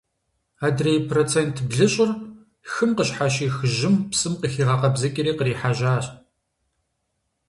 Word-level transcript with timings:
Адрей 0.67 0.99
процент 1.09 1.55
блыщӏыр 1.69 2.09
хым 2.71 2.91
къыщхьэщих 2.97 3.55
жьым 3.75 3.95
псым 4.09 4.33
къыхигъэкъэбзыкӀри, 4.41 5.31
кърихьэжьащ. 5.37 6.05